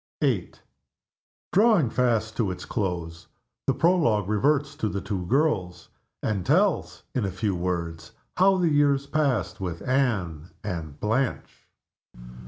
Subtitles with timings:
[0.19, 0.53] VIII.
[1.53, 3.27] Drawing fast to its close,
[3.67, 5.89] the Prologue reverts to the two girls
[6.23, 11.67] and tells, in a few words, how the years passed with Anne and Blanche.